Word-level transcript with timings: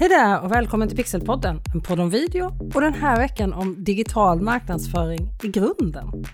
Hej 0.00 0.08
där 0.08 0.42
och 0.42 0.52
välkommen 0.52 0.88
till 0.88 0.96
Pixelpodden, 0.96 1.60
en 1.74 1.80
podd 1.80 2.00
om 2.00 2.10
video 2.10 2.70
och 2.74 2.80
den 2.80 2.94
här 2.94 3.16
veckan 3.16 3.52
om 3.52 3.84
digital 3.84 4.40
marknadsföring 4.40 5.28
i 5.42 5.48
grunden. 5.48 6.24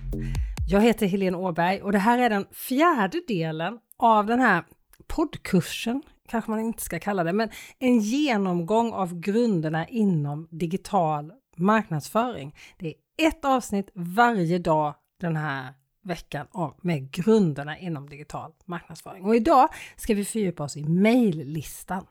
Jag 0.69 0.81
heter 0.81 1.07
Helene 1.07 1.37
Åberg 1.37 1.83
och 1.83 1.93
det 1.93 1.99
här 1.99 2.19
är 2.19 2.31
den 2.31 2.47
fjärde 2.53 3.21
delen 3.29 3.79
av 3.99 4.27
den 4.27 4.41
här 4.41 4.65
poddkursen, 5.07 6.03
kanske 6.29 6.51
man 6.51 6.61
inte 6.61 6.83
ska 6.83 6.99
kalla 6.99 7.25
det, 7.25 7.33
men 7.33 7.49
en 7.79 8.01
genomgång 8.01 8.93
av 8.93 9.21
grunderna 9.21 9.89
inom 9.89 10.49
digital 10.51 11.33
marknadsföring. 11.57 12.55
Det 12.79 12.87
är 12.87 13.29
ett 13.29 13.45
avsnitt 13.45 13.91
varje 13.95 14.59
dag 14.59 14.95
den 15.21 15.37
här 15.37 15.75
veckan 16.03 16.47
med 16.83 17.11
grunderna 17.11 17.79
inom 17.79 18.09
digital 18.09 18.53
marknadsföring. 18.65 19.25
Och 19.25 19.37
idag 19.37 19.69
ska 19.97 20.15
vi 20.15 20.25
fördjupa 20.25 20.65
oss 20.65 20.77
i 20.77 20.85
mejllistan 20.85 22.07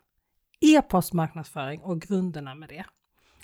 e-postmarknadsföring 0.64 1.82
och 1.82 2.02
grunderna 2.02 2.56
med 2.56 2.70
det. 2.70 2.86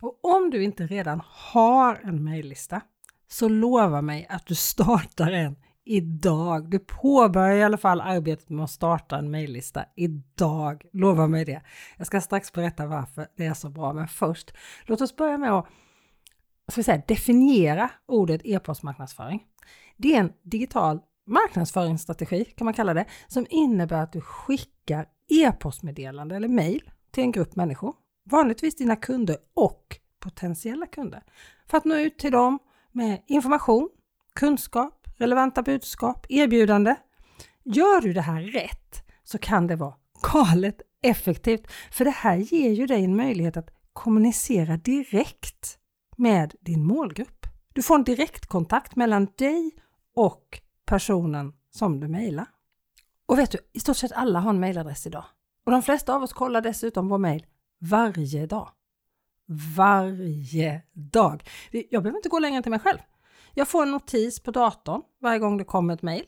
Och 0.01 0.19
om 0.21 0.49
du 0.49 0.63
inte 0.63 0.87
redan 0.87 1.21
har 1.25 2.01
en 2.03 2.23
mejllista 2.23 2.81
så 3.27 3.49
lova 3.49 4.01
mig 4.01 4.27
att 4.29 4.45
du 4.45 4.55
startar 4.71 5.31
en 5.31 5.55
idag. 5.85 6.69
Du 6.69 6.79
påbörjar 6.79 7.55
i 7.55 7.63
alla 7.63 7.77
fall 7.77 8.01
arbetet 8.01 8.49
med 8.49 8.63
att 8.63 8.71
starta 8.71 9.17
en 9.17 9.31
mejllista 9.31 9.85
idag. 9.95 10.85
Lova 10.93 11.27
mig 11.27 11.45
det. 11.45 11.61
Jag 11.97 12.07
ska 12.07 12.21
strax 12.21 12.51
berätta 12.53 12.85
varför 12.85 13.27
det 13.37 13.45
är 13.45 13.53
så 13.53 13.69
bra, 13.69 13.93
men 13.93 14.07
först 14.07 14.53
låt 14.85 15.01
oss 15.01 15.15
börja 15.15 15.37
med 15.37 15.51
att 15.51 15.65
ska 16.71 16.83
säga, 16.83 17.03
definiera 17.07 17.91
ordet 18.05 18.41
e-postmarknadsföring. 18.43 19.43
Det 19.97 20.15
är 20.15 20.19
en 20.19 20.33
digital 20.43 20.99
marknadsföringsstrategi 21.27 22.45
kan 22.45 22.65
man 22.65 22.73
kalla 22.73 22.93
det, 22.93 23.05
som 23.27 23.45
innebär 23.49 24.03
att 24.03 24.13
du 24.13 24.21
skickar 24.21 25.05
e-postmeddelande 25.29 26.35
eller 26.35 26.47
mejl 26.47 26.91
till 27.11 27.23
en 27.23 27.31
grupp 27.31 27.55
människor, 27.55 27.95
vanligtvis 28.29 28.75
dina 28.75 28.95
kunder 28.95 29.37
och 29.53 29.97
potentiella 30.19 30.85
kunder, 30.85 31.23
för 31.67 31.77
att 31.77 31.85
nå 31.85 31.95
ut 31.95 32.17
till 32.17 32.31
dem 32.31 32.59
med 32.91 33.23
information, 33.27 33.89
kunskap, 34.35 35.07
relevanta 35.17 35.61
budskap, 35.61 36.25
erbjudande. 36.29 36.95
Gör 37.63 38.01
du 38.01 38.13
det 38.13 38.21
här 38.21 38.41
rätt 38.41 39.03
så 39.23 39.37
kan 39.37 39.67
det 39.67 39.75
vara 39.75 39.93
galet 40.33 40.81
effektivt, 41.01 41.71
för 41.91 42.05
det 42.05 42.11
här 42.11 42.35
ger 42.35 42.71
ju 42.71 42.85
dig 42.85 43.03
en 43.03 43.15
möjlighet 43.15 43.57
att 43.57 43.69
kommunicera 43.93 44.77
direkt 44.77 45.79
med 46.17 46.55
din 46.61 46.85
målgrupp. 46.85 47.45
Du 47.73 47.83
får 47.83 47.95
en 47.95 48.03
direktkontakt 48.03 48.95
mellan 48.95 49.27
dig 49.37 49.71
och 50.15 50.61
personen 50.85 51.53
som 51.71 51.99
du 51.99 52.07
mejlar. 52.07 52.47
Och 53.25 53.39
vet 53.39 53.51
du, 53.51 53.57
i 53.73 53.79
stort 53.79 53.97
sett 53.97 54.11
alla 54.11 54.39
har 54.39 54.49
en 54.49 54.59
mejladress 54.59 55.07
idag. 55.07 55.25
Och 55.65 55.71
de 55.71 55.81
flesta 55.81 56.15
av 56.15 56.23
oss 56.23 56.33
kollar 56.33 56.61
dessutom 56.61 57.09
vår 57.09 57.17
mejl 57.17 57.45
varje 57.79 58.45
dag. 58.45 58.69
Varje 59.75 60.81
dag! 60.93 61.43
Jag 61.71 62.03
behöver 62.03 62.17
inte 62.17 62.29
gå 62.29 62.39
längre 62.39 62.61
till 62.61 62.71
mig 62.71 62.79
själv. 62.79 62.99
Jag 63.53 63.67
får 63.67 63.83
en 63.83 63.91
notis 63.91 64.39
på 64.39 64.51
datorn 64.51 65.01
varje 65.21 65.39
gång 65.39 65.57
det 65.57 65.63
kommer 65.63 65.93
ett 65.93 66.01
mejl. 66.01 66.25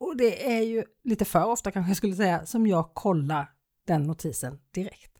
Och 0.00 0.16
det 0.16 0.56
är 0.56 0.62
ju 0.62 0.84
lite 1.04 1.24
för 1.24 1.44
ofta 1.44 1.70
kanske 1.70 1.90
jag 1.90 1.96
skulle 1.96 2.16
säga 2.16 2.46
som 2.46 2.66
jag 2.66 2.94
kollar 2.94 3.52
den 3.86 4.02
notisen 4.02 4.58
direkt. 4.74 5.19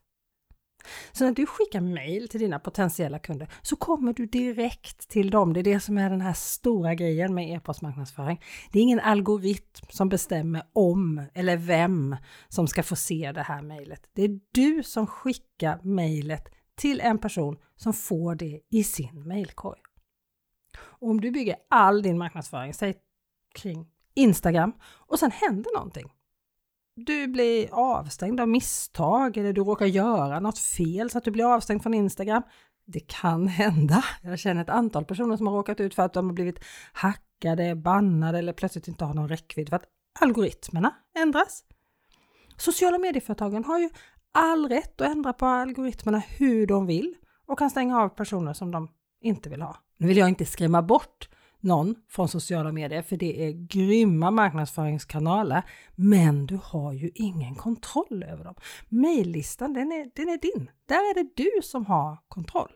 Så 1.12 1.24
när 1.24 1.32
du 1.32 1.46
skickar 1.46 1.80
mejl 1.80 2.28
till 2.28 2.40
dina 2.40 2.58
potentiella 2.58 3.18
kunder 3.18 3.48
så 3.62 3.76
kommer 3.76 4.12
du 4.12 4.26
direkt 4.26 5.08
till 5.08 5.30
dem. 5.30 5.52
Det 5.52 5.60
är 5.60 5.64
det 5.64 5.80
som 5.80 5.98
är 5.98 6.10
den 6.10 6.20
här 6.20 6.32
stora 6.32 6.94
grejen 6.94 7.34
med 7.34 7.50
e-postmarknadsföring. 7.50 8.40
Det 8.72 8.78
är 8.78 8.82
ingen 8.82 9.00
algoritm 9.00 9.86
som 9.88 10.08
bestämmer 10.08 10.62
om 10.72 11.26
eller 11.34 11.56
vem 11.56 12.16
som 12.48 12.66
ska 12.66 12.82
få 12.82 12.96
se 12.96 13.32
det 13.32 13.42
här 13.42 13.62
mejlet. 13.62 14.10
Det 14.12 14.22
är 14.22 14.40
du 14.52 14.82
som 14.82 15.06
skickar 15.06 15.80
mejlet 15.82 16.48
till 16.74 17.00
en 17.00 17.18
person 17.18 17.58
som 17.76 17.92
får 17.92 18.34
det 18.34 18.60
i 18.70 18.84
sin 18.84 19.28
mejlkorg. 19.28 19.80
Om 20.82 21.20
du 21.20 21.30
bygger 21.30 21.56
all 21.70 22.02
din 22.02 22.18
marknadsföring, 22.18 22.74
säg 22.74 22.94
kring 23.54 23.86
Instagram 24.14 24.72
och 24.82 25.18
sen 25.18 25.30
händer 25.30 25.74
någonting 25.76 26.12
du 26.96 27.26
blir 27.26 27.68
avstängd 27.72 28.40
av 28.40 28.48
misstag 28.48 29.36
eller 29.36 29.52
du 29.52 29.60
råkar 29.60 29.86
göra 29.86 30.40
något 30.40 30.58
fel 30.58 31.10
så 31.10 31.18
att 31.18 31.24
du 31.24 31.30
blir 31.30 31.54
avstängd 31.54 31.82
från 31.82 31.94
Instagram. 31.94 32.42
Det 32.86 33.00
kan 33.00 33.48
hända. 33.48 34.04
Jag 34.22 34.38
känner 34.38 34.62
ett 34.62 34.68
antal 34.68 35.04
personer 35.04 35.36
som 35.36 35.46
har 35.46 35.54
råkat 35.54 35.80
ut 35.80 35.94
för 35.94 36.02
att 36.02 36.12
de 36.12 36.26
har 36.26 36.34
blivit 36.34 36.60
hackade, 36.92 37.76
bannade 37.76 38.38
eller 38.38 38.52
plötsligt 38.52 38.88
inte 38.88 39.04
har 39.04 39.14
någon 39.14 39.28
räckvidd 39.28 39.68
för 39.68 39.76
att 39.76 39.84
algoritmerna 40.20 40.94
ändras. 41.18 41.64
Sociala 42.56 42.98
medieföretagen 42.98 43.64
har 43.64 43.78
ju 43.78 43.90
all 44.32 44.68
rätt 44.68 45.00
att 45.00 45.08
ändra 45.08 45.32
på 45.32 45.46
algoritmerna 45.46 46.18
hur 46.18 46.66
de 46.66 46.86
vill 46.86 47.14
och 47.46 47.58
kan 47.58 47.70
stänga 47.70 48.00
av 48.00 48.08
personer 48.08 48.52
som 48.52 48.70
de 48.70 48.88
inte 49.20 49.48
vill 49.48 49.62
ha. 49.62 49.76
Nu 49.96 50.06
vill 50.06 50.16
jag 50.16 50.28
inte 50.28 50.46
skrämma 50.46 50.82
bort 50.82 51.28
någon 51.60 51.94
från 52.08 52.28
sociala 52.28 52.72
medier 52.72 53.02
för 53.02 53.16
det 53.16 53.46
är 53.46 53.50
grymma 53.52 54.30
marknadsföringskanaler 54.30 55.62
men 55.94 56.46
du 56.46 56.58
har 56.62 56.92
ju 56.92 57.10
ingen 57.14 57.54
kontroll 57.54 58.24
över 58.28 58.44
dem. 58.44 58.54
Maillistan 58.88 59.72
den 59.72 59.92
är, 59.92 60.10
den 60.14 60.28
är 60.28 60.38
din. 60.38 60.70
Där 60.86 61.10
är 61.10 61.14
det 61.14 61.30
du 61.36 61.62
som 61.62 61.86
har 61.86 62.18
kontroll. 62.28 62.72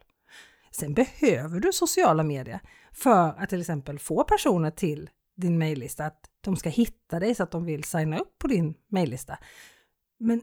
Sen 0.71 0.95
behöver 0.95 1.61
du 1.61 1.72
sociala 1.72 2.22
medier 2.22 2.61
för 2.93 3.28
att 3.28 3.49
till 3.49 3.61
exempel 3.61 3.99
få 3.99 4.25
personer 4.25 4.71
till 4.71 5.11
din 5.37 5.59
mejllista, 5.59 6.06
att 6.06 6.31
de 6.41 6.56
ska 6.56 6.69
hitta 6.69 7.21
dig 7.21 7.34
så 7.34 7.43
att 7.43 7.51
de 7.51 7.65
vill 7.65 7.84
signa 7.84 8.19
upp 8.19 8.39
på 8.39 8.47
din 8.47 8.75
mejllista. 8.89 9.39
Men 10.19 10.43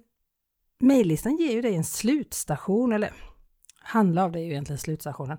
mejllistan 0.80 1.38
ger 1.38 1.52
ju 1.52 1.62
dig 1.62 1.76
en 1.76 1.84
slutstation, 1.84 2.94
eller 2.94 3.14
handlar 3.80 4.24
av 4.24 4.32
det 4.32 4.40
är 4.40 4.44
ju 4.44 4.52
egentligen 4.52 4.80
slutstationen, 4.80 5.38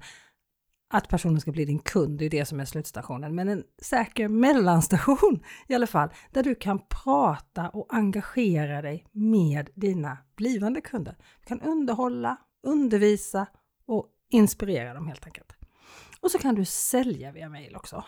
att 0.95 1.09
personen 1.09 1.41
ska 1.41 1.53
bli 1.53 1.65
din 1.65 1.79
kund, 1.79 2.19
det 2.19 2.25
är 2.25 2.31
det 2.31 2.45
som 2.45 2.61
är 2.61 2.65
slutstationen, 2.65 3.35
men 3.35 3.49
en 3.49 3.65
säker 3.83 4.29
mellanstation 4.29 5.45
i 5.69 5.75
alla 5.75 5.87
fall, 5.87 6.09
där 6.31 6.43
du 6.43 6.55
kan 6.55 6.81
prata 7.05 7.69
och 7.69 7.95
engagera 7.95 8.83
dig 8.83 9.07
med 9.13 9.71
dina 9.75 10.19
blivande 10.37 10.81
kunder. 10.81 11.17
Du 11.41 11.47
kan 11.47 11.61
underhålla, 11.61 12.37
undervisa 12.63 13.47
och 13.87 14.07
inspirera 14.31 14.95
dem 14.95 15.07
helt 15.07 15.27
enkelt. 15.27 15.53
Och 16.21 16.31
så 16.31 16.39
kan 16.39 16.55
du 16.55 16.65
sälja 16.65 17.33
via 17.33 17.49
mail 17.49 17.77
också. 17.77 18.05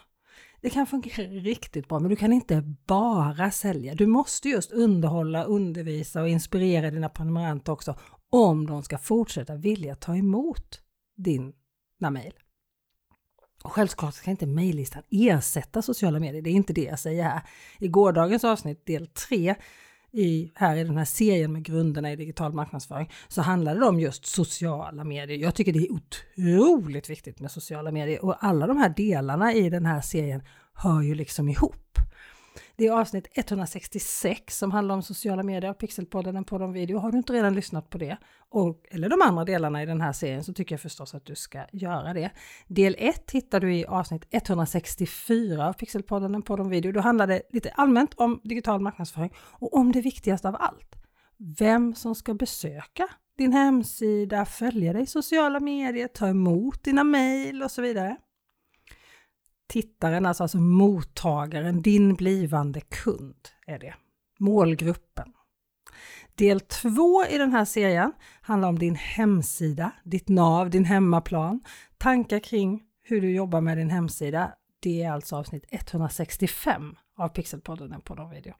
Det 0.60 0.70
kan 0.70 0.86
fungera 0.86 1.26
riktigt 1.30 1.88
bra, 1.88 1.98
men 1.98 2.10
du 2.10 2.16
kan 2.16 2.32
inte 2.32 2.62
bara 2.86 3.50
sälja. 3.50 3.94
Du 3.94 4.06
måste 4.06 4.48
just 4.48 4.72
underhålla, 4.72 5.44
undervisa 5.44 6.22
och 6.22 6.28
inspirera 6.28 6.90
dina 6.90 7.08
prenumeranter 7.08 7.72
också 7.72 7.98
om 8.30 8.66
de 8.66 8.82
ska 8.82 8.98
fortsätta 8.98 9.54
vilja 9.54 9.94
ta 9.94 10.16
emot 10.16 10.80
dina 11.16 12.10
mejl. 12.10 12.34
Och 13.64 13.72
självklart 13.72 14.14
ska 14.14 14.30
inte 14.30 14.47
mejllistan 14.47 15.02
ersätta 15.10 15.82
sociala 15.82 16.20
medier, 16.20 16.42
det 16.42 16.50
är 16.50 16.54
inte 16.54 16.72
det 16.72 16.84
jag 16.84 16.98
säger 16.98 17.22
här. 17.22 17.42
I 17.78 17.88
gårdagens 17.88 18.44
avsnitt, 18.44 18.86
del 18.86 19.06
3, 19.06 19.54
i, 20.12 20.52
här 20.54 20.76
i 20.76 20.84
den 20.84 20.97
här 20.97 21.04
serien 21.04 21.52
med 21.52 21.64
grunderna 21.64 22.12
i 22.12 22.16
digital 22.16 22.52
marknadsföring, 22.52 23.10
så 23.28 23.42
handlade 23.42 23.80
det 23.80 23.86
om 23.86 24.00
just 24.00 24.26
sociala 24.26 25.04
medier. 25.04 25.38
Jag 25.38 25.54
tycker 25.54 25.72
det 25.72 25.86
är 25.86 25.92
otroligt 25.92 27.10
viktigt 27.10 27.41
med 27.41 27.50
sociala 27.50 27.91
medier 27.91 28.25
och 28.25 28.44
alla 28.44 28.66
de 28.66 28.76
här 28.76 28.88
delarna 28.88 29.54
i 29.54 29.70
den 29.70 29.86
här 29.86 30.00
serien 30.00 30.42
hör 30.75 31.02
ju 31.02 31.14
liksom 31.14 31.48
ihop. 31.48 31.83
Det 32.76 32.87
är 32.87 32.92
avsnitt 32.92 33.28
166 33.34 34.59
som 34.59 34.70
handlar 34.70 34.94
om 34.94 35.03
sociala 35.03 35.42
medier, 35.42 35.72
Pixelpodden, 35.72 36.37
en 36.37 36.44
podd 36.44 36.62
om 36.62 36.72
video. 36.72 36.98
Har 36.98 37.12
du 37.12 37.19
inte 37.19 37.32
redan 37.32 37.54
lyssnat 37.54 37.91
på 37.91 37.98
det, 37.98 38.16
och, 38.50 38.84
eller 38.91 39.09
de 39.09 39.22
andra 39.22 39.44
delarna 39.44 39.82
i 39.82 39.87
den 39.87 40.00
här 40.00 40.12
serien, 40.12 40.44
så 40.44 40.53
tycker 40.53 40.72
jag 40.75 40.81
förstås 40.81 41.14
att 41.14 41.26
du 41.26 41.34
ska 41.34 41.64
göra 41.72 42.14
det. 42.14 42.31
Del 42.66 42.97
1 42.98 43.31
hittar 43.31 43.60
du 43.60 43.75
i 43.75 43.87
avsnitt 43.87 44.26
164 44.31 45.69
av 45.69 45.72
Pixelpodden, 45.72 46.34
en 46.34 46.43
podd 46.43 46.60
om 46.60 46.69
video. 46.69 46.93
Då 46.93 47.00
handlar 47.00 47.26
det 47.26 47.43
lite 47.50 47.70
allmänt 47.70 48.14
om 48.14 48.41
digital 48.44 48.81
marknadsföring 48.81 49.32
och 49.37 49.75
om 49.75 49.93
det 49.93 50.00
viktigaste 50.00 50.48
av 50.48 50.56
allt. 50.59 50.94
Vem 51.59 51.94
som 51.94 52.14
ska 52.14 52.34
besöka 52.34 53.09
din 53.38 53.53
hemsida, 53.53 54.44
följa 54.44 54.93
dig 54.93 55.02
i 55.02 55.06
sociala 55.06 55.61
medier, 55.61 56.08
ta 56.08 56.28
emot 56.28 56.84
dina 56.84 57.05
mejl 57.05 57.62
och 57.62 57.70
så 57.70 57.82
vidare 57.82 58.17
tittaren, 59.75 60.26
alltså, 60.26 60.44
alltså 60.44 60.59
mottagaren, 60.59 61.82
din 61.82 62.15
blivande 62.15 62.81
kund 62.81 63.49
är 63.67 63.79
det. 63.79 63.94
Målgruppen. 64.38 65.32
Del 66.35 66.61
två 66.61 67.25
i 67.31 67.38
den 67.38 67.53
här 67.53 67.65
serien 67.65 68.12
handlar 68.43 68.69
om 68.69 68.79
din 68.79 68.94
hemsida, 68.94 69.93
ditt 70.05 70.29
nav, 70.29 70.71
din 70.71 70.85
hemmaplan, 70.85 71.61
tankar 71.99 72.38
kring 72.38 72.82
hur 73.03 73.21
du 73.21 73.31
jobbar 73.31 73.61
med 73.61 73.79
din 73.79 73.91
hemsida. 73.91 74.55
Det 74.81 75.03
är 75.03 75.12
alltså 75.12 75.37
avsnitt 75.37 75.65
165 75.71 76.97
av 77.19 77.29
Pixelpodden, 77.29 77.93
en 77.93 78.00
podd 78.00 78.31
video. 78.31 78.55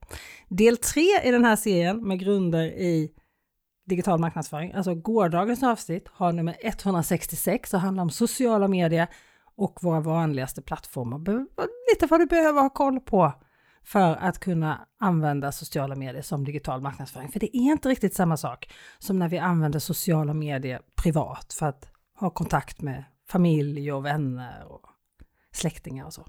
Del 0.49 0.77
tre 0.77 1.21
i 1.25 1.31
den 1.31 1.45
här 1.45 1.57
serien 1.57 2.09
med 2.09 2.19
grunder 2.19 2.65
i 2.65 3.11
digital 3.87 4.21
marknadsföring, 4.21 4.73
alltså 4.73 4.95
gårdagens 4.95 5.63
avsnitt 5.63 6.09
har 6.09 6.33
nummer 6.33 6.57
166 6.63 7.75
och 7.75 7.81
handlar 7.81 8.03
om 8.03 8.11
sociala 8.11 8.69
medier 8.69 9.09
och 9.56 9.79
våra 9.83 10.01
vanligaste 10.01 10.62
plattformar. 10.62 11.19
Lite 11.93 12.06
vad 12.06 12.21
du 12.21 12.27
behöver 12.27 12.61
ha 12.61 12.71
koll 12.71 13.01
på 13.01 13.33
för 13.85 14.17
att 14.17 14.39
kunna 14.39 14.87
använda 15.01 15.53
sociala 15.53 15.95
medier 15.95 16.23
som 16.23 16.45
digital 16.45 16.81
marknadsföring. 16.81 17.29
För 17.29 17.41
det 17.41 17.56
är 17.56 17.73
inte 17.73 17.89
riktigt 17.89 18.15
samma 18.15 18.37
sak 18.37 18.73
som 18.99 19.19
när 19.19 19.29
vi 19.29 19.39
använder 19.39 19.79
sociala 19.79 20.35
medier 20.35 20.81
privat 21.03 21.53
för 21.59 21.67
att 21.67 21.89
ha 22.19 22.31
kontakt 22.31 22.83
med 22.83 23.05
familj 23.29 23.93
och 23.93 24.05
vänner 24.05 24.65
och 24.65 24.87
släktingar 25.53 26.05
och 26.05 26.12
så. 26.12 26.27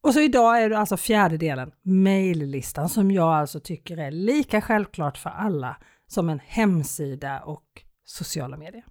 Och 0.00 0.14
så 0.14 0.20
idag 0.20 0.62
är 0.62 0.70
det 0.70 0.78
alltså 0.78 0.96
fjärde 0.96 1.36
delen, 1.36 1.72
mejllistan, 1.82 2.88
som 2.88 3.10
jag 3.10 3.34
alltså 3.34 3.60
tycker 3.60 3.96
är 3.96 4.10
lika 4.10 4.60
självklart 4.60 5.18
för 5.18 5.30
alla 5.30 5.76
som 6.06 6.28
en 6.28 6.40
hemsida 6.44 7.40
och 7.40 7.82
sociala 8.04 8.56
medier. 8.56 8.84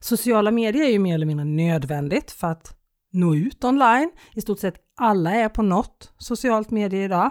Sociala 0.00 0.50
medier 0.50 0.84
är 0.84 0.90
ju 0.90 0.98
mer 0.98 1.14
eller 1.14 1.26
mindre 1.26 1.44
nödvändigt 1.44 2.30
för 2.30 2.46
att 2.46 2.78
nå 3.12 3.34
ut 3.34 3.64
online. 3.64 4.10
I 4.34 4.40
stort 4.40 4.58
sett 4.58 4.76
alla 4.96 5.30
är 5.30 5.48
på 5.48 5.62
något 5.62 6.12
socialt 6.18 6.70
medie 6.70 7.04
idag. 7.04 7.30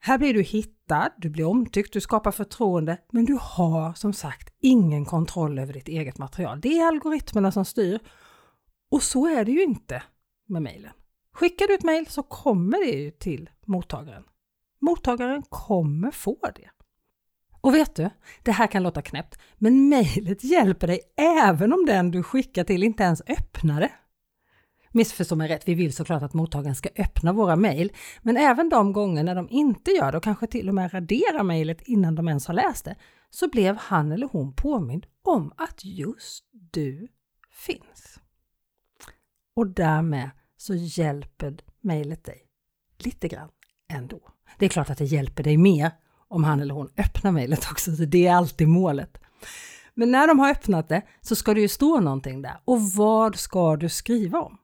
Här 0.00 0.18
blir 0.18 0.34
du 0.34 0.42
hittad, 0.42 1.10
du 1.18 1.30
blir 1.30 1.44
omtyckt, 1.44 1.92
du 1.92 2.00
skapar 2.00 2.30
förtroende, 2.30 2.98
men 3.12 3.24
du 3.24 3.38
har 3.40 3.92
som 3.92 4.12
sagt 4.12 4.54
ingen 4.60 5.04
kontroll 5.04 5.58
över 5.58 5.72
ditt 5.72 5.88
eget 5.88 6.18
material. 6.18 6.60
Det 6.60 6.78
är 6.78 6.88
algoritmerna 6.88 7.52
som 7.52 7.64
styr. 7.64 8.00
Och 8.90 9.02
så 9.02 9.26
är 9.26 9.44
det 9.44 9.52
ju 9.52 9.62
inte 9.62 10.02
med 10.48 10.62
mejlen. 10.62 10.92
Skickar 11.32 11.66
du 11.66 11.74
ett 11.74 11.84
mejl 11.84 12.06
så 12.06 12.22
kommer 12.22 12.86
det 12.86 12.98
ju 12.98 13.10
till 13.10 13.50
mottagaren. 13.66 14.24
Mottagaren 14.80 15.42
kommer 15.42 16.10
få 16.10 16.38
det. 16.54 16.70
Och 17.68 17.74
vet 17.74 17.94
du, 17.94 18.10
det 18.42 18.52
här 18.52 18.66
kan 18.66 18.82
låta 18.82 19.02
knäppt, 19.02 19.38
men 19.58 19.88
mejlet 19.88 20.44
hjälper 20.44 20.86
dig 20.86 21.00
även 21.16 21.72
om 21.72 21.86
den 21.86 22.10
du 22.10 22.22
skickar 22.22 22.64
till 22.64 22.82
inte 22.82 23.02
ens 23.02 23.22
öppnar 23.26 23.80
det. 23.80 23.90
Missförstå 24.92 25.36
mig 25.36 25.48
rätt, 25.48 25.68
vi 25.68 25.74
vill 25.74 25.92
såklart 25.92 26.22
att 26.22 26.34
mottagaren 26.34 26.74
ska 26.74 26.88
öppna 26.98 27.32
våra 27.32 27.56
mejl, 27.56 27.92
men 28.22 28.36
även 28.36 28.68
de 28.68 28.92
gånger 28.92 29.22
när 29.22 29.34
de 29.34 29.48
inte 29.50 29.90
gör 29.90 30.12
det 30.12 30.18
och 30.18 30.24
kanske 30.24 30.46
till 30.46 30.68
och 30.68 30.74
med 30.74 30.94
raderar 30.94 31.42
mejlet 31.42 31.82
innan 31.82 32.14
de 32.14 32.28
ens 32.28 32.46
har 32.46 32.54
läst 32.54 32.84
det, 32.84 32.96
så 33.30 33.48
blev 33.48 33.76
han 33.76 34.12
eller 34.12 34.28
hon 34.32 34.52
påmind 34.52 35.06
om 35.24 35.52
att 35.56 35.84
just 35.84 36.44
du 36.72 37.08
finns. 37.50 38.18
Och 39.56 39.66
därmed 39.66 40.30
så 40.56 40.74
hjälper 40.74 41.56
mejlet 41.80 42.24
dig 42.24 42.40
lite 42.98 43.28
grann 43.28 43.48
ändå. 43.92 44.20
Det 44.58 44.64
är 44.64 44.70
klart 44.70 44.90
att 44.90 44.98
det 44.98 45.04
hjälper 45.04 45.42
dig 45.42 45.56
mer 45.56 45.90
om 46.28 46.44
han 46.44 46.60
eller 46.60 46.74
hon 46.74 46.90
öppnar 46.96 47.32
mejlet 47.32 47.68
också, 47.70 47.96
så 47.96 48.04
det 48.04 48.26
är 48.26 48.34
alltid 48.34 48.68
målet. 48.68 49.18
Men 49.94 50.10
när 50.10 50.28
de 50.28 50.38
har 50.38 50.50
öppnat 50.50 50.88
det 50.88 51.02
så 51.20 51.36
ska 51.36 51.54
det 51.54 51.60
ju 51.60 51.68
stå 51.68 52.00
någonting 52.00 52.42
där. 52.42 52.60
Och 52.64 52.82
vad 52.82 53.36
ska 53.36 53.76
du 53.76 53.88
skriva 53.88 54.40
om? 54.40 54.58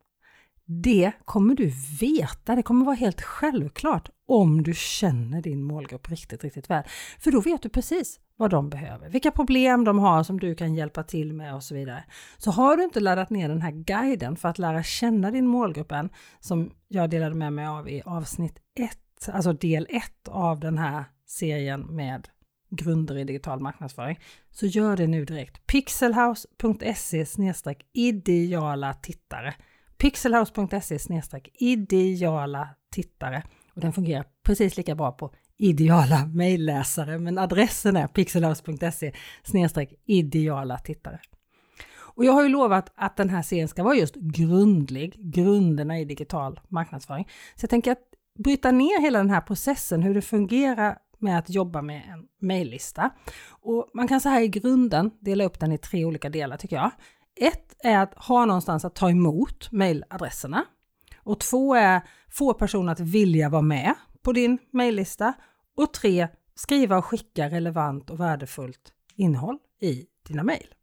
Det 0.67 1.13
kommer 1.25 1.55
du 1.55 1.73
veta, 2.01 2.55
det 2.55 2.63
kommer 2.63 2.85
vara 2.85 2.95
helt 2.95 3.23
självklart 3.23 4.11
om 4.27 4.63
du 4.63 4.75
känner 4.75 5.43
din 5.43 5.63
målgrupp 5.63 6.11
riktigt, 6.11 6.45
riktigt 6.45 6.71
väl. 6.71 6.83
För 7.19 7.31
då 7.31 7.41
vet 7.41 7.63
du 7.63 7.69
precis 7.69 8.21
vad 8.37 8.51
de 8.51 8.71
behöver, 8.71 9.09
vilka 9.09 9.31
problem 9.31 9.85
de 9.85 9.99
har 9.99 10.23
som 10.23 10.41
du 10.41 10.55
kan 10.55 10.75
hjälpa 10.75 11.03
till 11.03 11.33
med 11.33 11.55
och 11.55 11.63
så 11.63 11.75
vidare. 11.75 12.05
Så 12.39 12.51
har 12.51 12.77
du 12.77 12.85
inte 12.85 13.01
laddat 13.01 13.31
ner 13.31 13.49
den 13.49 13.63
här 13.63 13.71
guiden 13.71 14.37
för 14.37 14.49
att 14.49 14.59
lära 14.59 14.83
känna 14.83 15.31
din 15.31 15.47
målgrupp 15.47 15.93
än, 15.93 16.09
som 16.41 16.71
jag 16.89 17.11
delade 17.11 17.35
med 17.35 17.53
mig 17.53 17.67
av 17.67 17.89
i 17.89 18.03
avsnitt 18.07 18.59
1, 18.79 19.29
alltså 19.33 19.53
del 19.53 19.87
1 19.91 20.29
av 20.29 20.61
den 20.61 20.79
här 20.79 21.05
serien 21.35 21.97
med 21.97 22.29
grunder 22.71 23.19
i 23.19 23.25
digital 23.25 23.61
marknadsföring, 23.61 24.21
så 24.51 24.67
gör 24.67 24.97
det 24.97 25.07
nu 25.07 25.25
direkt. 25.25 25.67
pixelhouse.se 25.67 27.27
ideala 27.93 28.95
tittare. 28.95 29.55
pixelhouse.se 29.97 30.99
ideala 31.59 32.69
tittare. 32.91 33.43
Och 33.75 33.81
den 33.81 33.93
fungerar 33.93 34.25
precis 34.43 34.77
lika 34.77 34.95
bra 34.95 35.13
på 35.13 35.35
ideala 35.57 36.27
mejlläsare, 36.27 37.19
men 37.19 37.39
adressen 37.39 37.97
är 37.97 38.07
pixelhouse.se 38.07 39.13
ideala 40.07 40.79
tittare. 40.79 41.21
Och 42.17 42.25
jag 42.25 42.33
har 42.33 42.43
ju 42.43 42.49
lovat 42.49 42.93
att 42.95 43.17
den 43.17 43.31
här 43.31 43.43
serien 43.43 43.69
ska 43.69 43.83
vara 43.83 43.95
just 43.95 44.15
grundlig, 44.15 45.33
grunderna 45.33 46.01
i 46.01 46.05
digital 46.05 46.61
marknadsföring. 46.69 47.29
Så 47.57 47.65
jag 47.65 47.71
tänker 47.71 47.93
att 47.93 48.03
bryta 48.39 48.71
ner 48.71 49.01
hela 49.01 49.19
den 49.19 49.31
här 49.31 49.41
processen, 49.41 50.03
hur 50.03 50.15
det 50.15 50.23
fungerar 50.23 50.99
med 51.19 51.39
att 51.39 51.51
jobba 51.51 51.83
med 51.83 52.03
en 52.09 52.27
mejllista. 52.41 53.11
Och 53.51 53.91
man 53.95 54.09
kan 54.09 54.21
så 54.21 54.29
här 54.29 54.41
i 54.41 54.49
grunden 54.49 55.11
dela 55.21 55.45
upp 55.45 55.61
den 55.61 55.73
i 55.73 55.79
tre 55.79 56.05
olika 56.05 56.31
delar 56.31 56.57
tycker 56.57 56.77
jag. 56.77 56.91
Ett 57.41 57.75
är 57.79 57.99
att 57.99 58.15
ha 58.15 58.45
någonstans 58.45 58.85
att 58.85 58.95
ta 58.95 59.11
emot 59.11 59.73
mejladresserna. 59.73 60.65
Och 61.23 61.41
två 61.41 61.75
är 61.75 62.03
få 62.31 62.55
personer 62.55 62.93
att 62.93 63.01
vilja 63.01 63.49
vara 63.49 63.63
med 63.63 63.95
på 64.23 64.33
din 64.33 64.59
mejllista. 64.71 65.33
Och 65.77 65.93
tre, 65.93 66.29
skriva 66.55 66.99
och 66.99 67.05
skicka 67.05 67.51
relevant 67.51 68.11
och 68.11 68.21
värdefullt 68.21 68.93
innehåll 69.17 69.59
i 69.81 70.07
dina 70.29 70.43
mejl. 70.43 70.75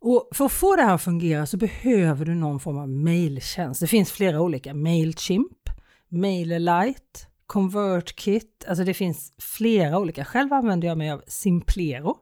Och 0.00 0.28
för 0.32 0.44
att 0.44 0.52
få 0.52 0.76
det 0.76 0.82
här 0.82 0.94
att 0.94 1.02
fungera 1.02 1.46
så 1.46 1.56
behöver 1.56 2.24
du 2.24 2.34
någon 2.34 2.60
form 2.60 2.78
av 2.78 2.88
mejltjänst. 2.88 3.80
Det 3.80 3.86
finns 3.86 4.12
flera 4.12 4.40
olika. 4.40 4.74
Mailchimp, 4.74 5.58
MailerLite, 6.08 7.20
ConvertKit, 7.50 8.64
alltså 8.68 8.84
det 8.84 8.94
finns 8.94 9.32
flera 9.38 9.98
olika. 9.98 10.24
Själv 10.24 10.52
använder 10.52 10.88
jag 10.88 10.98
mig 10.98 11.10
av 11.10 11.22
Simplero. 11.26 12.16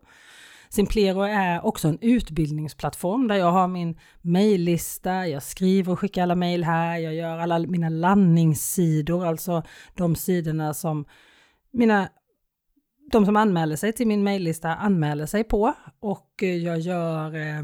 Simplero 0.69 1.23
är 1.23 1.67
också 1.67 1.89
en 1.89 1.99
utbildningsplattform 2.01 3.29
där 3.29 3.35
jag 3.35 3.53
har 3.53 3.69
min 3.69 3.99
mejllista, 4.23 5.27
jag 5.27 5.43
skriver 5.43 5.93
och 5.93 5.99
skickar 5.99 6.23
alla 6.23 6.35
mejl 6.35 6.65
här, 6.65 6.99
jag 6.99 7.15
gör 7.15 7.39
alla 7.39 7.59
mina 7.59 7.89
landningssidor, 7.89 9.27
alltså 9.27 9.63
de 9.95 10.17
sidorna 10.17 10.75
som 10.75 11.05
mina 11.73 12.09
de 13.13 13.27
som 13.27 13.37
anmäler 13.37 13.77
sig 13.77 13.93
till 13.93 14.07
min 14.07 14.25
mejllista 14.25 14.75
anmäler 14.75 15.27
sig 15.27 15.45
på 15.45 15.75
och 16.01 16.43
eh, 16.43 16.57
jag 16.57 16.79
gör 16.79 17.37
eh, 17.37 17.63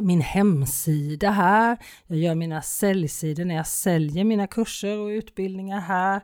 min 0.00 0.20
hemsida 0.20 1.30
här. 1.30 1.78
Jag 2.06 2.18
gör 2.18 2.34
mina 2.34 2.62
säljsidor 2.62 3.44
när 3.44 3.54
jag 3.54 3.66
säljer 3.66 4.24
mina 4.24 4.46
kurser 4.46 4.98
och 4.98 5.06
utbildningar 5.06 5.80
här. 5.80 6.22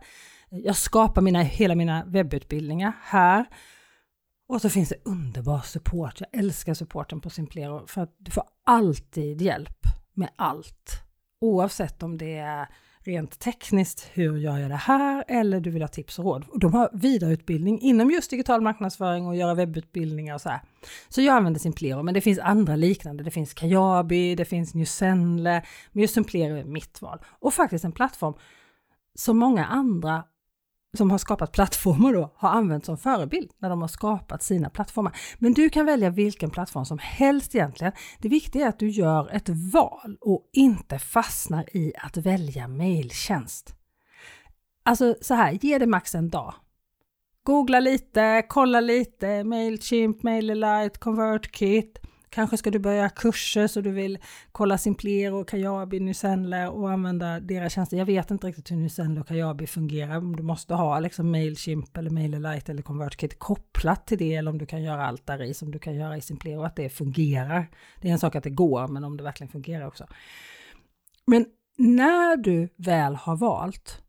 Jag 0.50 0.76
skapar 0.76 1.22
mina, 1.22 1.42
hela 1.42 1.74
mina 1.74 2.04
webbutbildningar 2.04 2.92
här. 3.02 3.46
Och 4.48 4.60
så 4.60 4.68
finns 4.68 4.88
det 4.88 4.96
underbar 5.04 5.60
support. 5.60 6.20
Jag 6.20 6.40
älskar 6.40 6.74
supporten 6.74 7.20
på 7.20 7.30
Simplero 7.30 7.86
för 7.86 8.00
att 8.00 8.16
du 8.18 8.30
får 8.30 8.44
alltid 8.66 9.42
hjälp 9.42 9.86
med 10.14 10.30
allt. 10.36 11.02
Oavsett 11.40 12.02
om 12.02 12.18
det 12.18 12.36
är 12.36 12.68
rent 13.04 13.38
tekniskt, 13.38 14.10
hur 14.12 14.36
gör 14.36 14.58
jag 14.58 14.70
det 14.70 14.76
här? 14.76 15.24
Eller 15.28 15.60
du 15.60 15.70
vill 15.70 15.82
ha 15.82 15.88
tips 15.88 16.18
och 16.18 16.24
råd. 16.24 16.44
Och 16.48 16.58
de 16.58 16.74
har 16.74 16.90
vidareutbildning 16.92 17.80
inom 17.80 18.10
just 18.10 18.30
digital 18.30 18.60
marknadsföring 18.60 19.26
och 19.26 19.36
göra 19.36 19.54
webbutbildningar 19.54 20.34
och 20.34 20.40
så 20.40 20.48
här. 20.48 20.60
Så 21.08 21.22
jag 21.22 21.36
använder 21.36 21.60
Simplero, 21.60 22.02
men 22.02 22.14
det 22.14 22.20
finns 22.20 22.38
andra 22.38 22.76
liknande. 22.76 23.24
Det 23.24 23.30
finns 23.30 23.54
Kajabi, 23.54 24.34
det 24.34 24.44
finns 24.44 24.74
Newsenle, 24.74 25.62
men 25.92 26.02
just 26.02 26.14
Simplero 26.14 26.56
är 26.56 26.64
mitt 26.64 27.02
val. 27.02 27.18
Och 27.40 27.54
faktiskt 27.54 27.84
en 27.84 27.92
plattform 27.92 28.34
som 29.14 29.38
många 29.38 29.64
andra 29.64 30.24
som 30.98 31.10
har 31.10 31.18
skapat 31.18 31.52
plattformar 31.52 32.12
då 32.12 32.32
har 32.36 32.48
använt 32.48 32.84
som 32.84 32.98
förebild 32.98 33.50
när 33.58 33.70
de 33.70 33.80
har 33.80 33.88
skapat 33.88 34.42
sina 34.42 34.70
plattformar. 34.70 35.16
Men 35.38 35.52
du 35.52 35.70
kan 35.70 35.86
välja 35.86 36.10
vilken 36.10 36.50
plattform 36.50 36.84
som 36.84 36.98
helst 36.98 37.54
egentligen. 37.54 37.92
Det 38.18 38.28
viktiga 38.28 38.64
är 38.64 38.68
att 38.68 38.78
du 38.78 38.88
gör 38.88 39.30
ett 39.32 39.48
val 39.48 40.16
och 40.20 40.50
inte 40.52 40.98
fastnar 40.98 41.76
i 41.76 41.92
att 41.96 42.16
välja 42.16 42.68
mejltjänst. 42.68 43.74
Alltså 44.82 45.14
så 45.20 45.34
här, 45.34 45.58
ge 45.62 45.78
det 45.78 45.86
max 45.86 46.14
en 46.14 46.30
dag. 46.30 46.54
Googla 47.44 47.80
lite, 47.80 48.44
kolla 48.48 48.80
lite, 48.80 49.44
Mailchimp, 49.44 50.22
MailerLite, 50.22 50.98
ConvertKit. 50.98 51.98
Kanske 52.34 52.56
ska 52.56 52.70
du 52.70 52.78
börja 52.78 53.08
kurser 53.08 53.66
så 53.66 53.80
du 53.80 53.90
vill 53.90 54.18
kolla 54.52 54.78
Simplero, 54.78 55.44
Kajabi, 55.44 56.00
Nusenle 56.00 56.68
och 56.68 56.90
använda 56.90 57.40
deras 57.40 57.72
tjänster. 57.72 57.96
Jag 57.96 58.06
vet 58.06 58.30
inte 58.30 58.46
riktigt 58.46 58.70
hur 58.70 58.76
Nusenle 58.76 59.20
och 59.20 59.28
Kajabi 59.28 59.66
fungerar. 59.66 60.16
Om 60.18 60.36
du 60.36 60.42
måste 60.42 60.74
ha 60.74 61.00
liksom 61.00 61.30
Mailchimp 61.30 61.96
eller 61.96 62.10
MailerLite 62.10 62.72
eller 62.72 62.82
ConvertKit 62.82 63.38
kopplat 63.38 64.06
till 64.06 64.18
det 64.18 64.34
eller 64.34 64.50
om 64.50 64.58
du 64.58 64.66
kan 64.66 64.82
göra 64.82 65.06
allt 65.06 65.26
där 65.26 65.42
i 65.42 65.54
som 65.54 65.70
du 65.70 65.78
kan 65.78 65.94
göra 65.94 66.16
i 66.16 66.20
Simplero, 66.20 66.62
att 66.62 66.76
det 66.76 66.88
fungerar. 66.88 67.70
Det 68.00 68.08
är 68.08 68.12
en 68.12 68.18
sak 68.18 68.34
att 68.34 68.44
det 68.44 68.50
går, 68.50 68.88
men 68.88 69.04
om 69.04 69.16
det 69.16 69.22
verkligen 69.22 69.50
fungerar 69.50 69.86
också. 69.86 70.06
Men 71.26 71.46
när 71.78 72.36
du 72.36 72.68
väl 72.76 73.14
har 73.14 73.36
valt, 73.36 74.02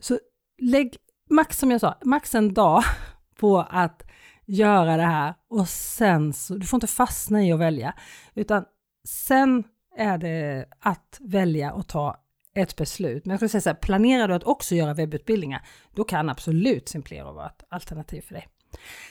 så 0.00 0.18
lägg 0.58 0.96
max 1.28 1.58
som 1.58 1.70
jag 1.70 1.80
sa, 1.80 1.98
max 2.04 2.34
en 2.34 2.54
dag 2.54 2.82
på 3.38 3.60
att 3.60 4.09
göra 4.50 4.96
det 4.96 5.02
här 5.02 5.34
och 5.48 5.68
sen 5.68 6.32
så, 6.32 6.54
du 6.54 6.66
får 6.66 6.76
inte 6.76 6.86
fastna 6.86 7.44
i 7.44 7.52
att 7.52 7.60
välja, 7.60 7.94
utan 8.34 8.64
sen 9.04 9.64
är 9.96 10.18
det 10.18 10.66
att 10.80 11.18
välja 11.20 11.72
och 11.72 11.86
ta 11.86 12.16
ett 12.54 12.76
beslut. 12.76 13.24
Men 13.24 13.30
jag 13.30 13.38
skulle 13.38 13.48
säga 13.48 13.60
så 13.60 13.68
här, 13.68 13.76
planerar 13.76 14.28
du 14.28 14.34
att 14.34 14.44
också 14.44 14.74
göra 14.74 14.94
webbutbildningar, 14.94 15.66
då 15.94 16.04
kan 16.04 16.28
absolut 16.28 16.88
Simplero 16.88 17.32
vara 17.32 17.46
ett 17.46 17.64
alternativ 17.68 18.20
för 18.20 18.34
dig. 18.34 18.48